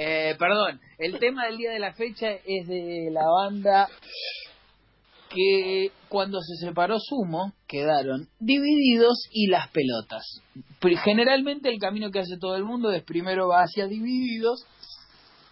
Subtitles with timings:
[0.00, 3.88] Eh, perdón, el tema del día de la fecha es de la banda
[5.28, 10.40] que cuando se separó Sumo quedaron divididos y las pelotas.
[11.02, 14.64] Generalmente el camino que hace todo el mundo es primero va hacia divididos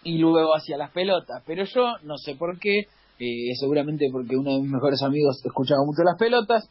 [0.05, 2.87] y luego hacia las pelotas, pero yo no sé por qué,
[3.19, 6.71] eh, seguramente porque uno de mis mejores amigos escuchaba mucho las pelotas,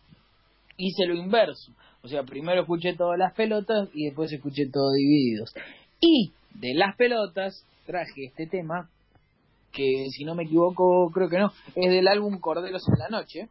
[0.78, 1.74] hice lo inverso.
[2.04, 5.54] O sea, primero escuché todas las pelotas y después escuché todo divididos.
[6.00, 8.90] Y de las pelotas traje este tema
[9.72, 13.50] que si no me equivoco, creo que no, es del álbum Corderos en la Noche,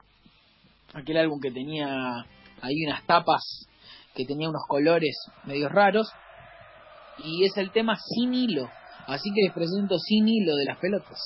[0.95, 2.25] aquel álbum que tenía
[2.62, 3.69] ahí unas tapas,
[4.15, 5.15] que tenía unos colores
[5.45, 6.11] medios raros,
[7.19, 8.71] y es el tema Sin Hilo,
[9.07, 11.21] así que les presento Sin Hilo de las pelotas.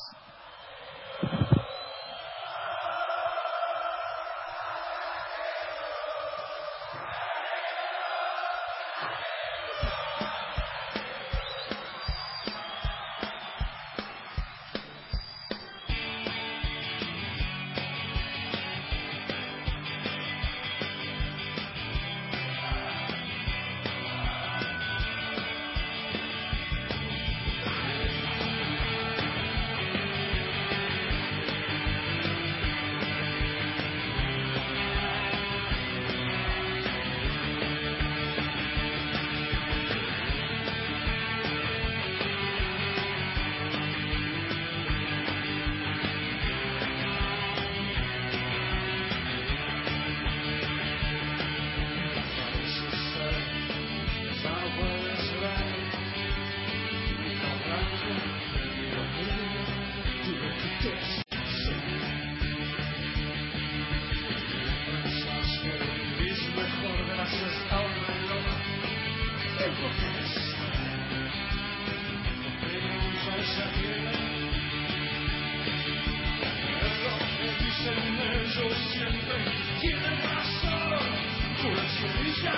[82.39, 82.53] lucha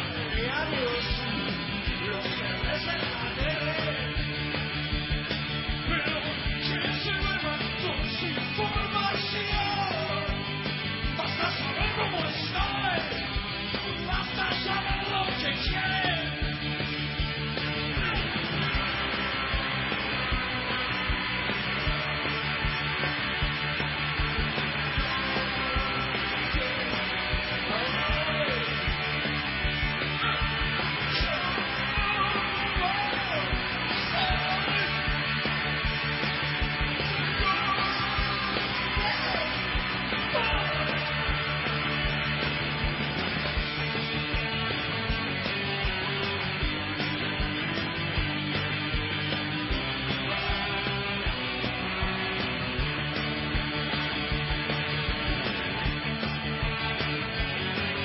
[0.71, 4.00] de los que rezan a